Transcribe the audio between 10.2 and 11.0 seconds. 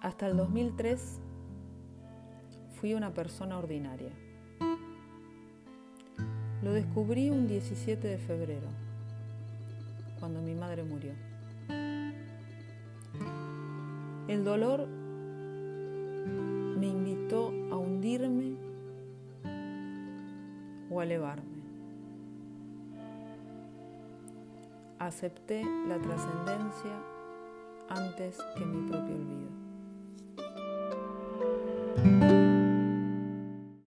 mi madre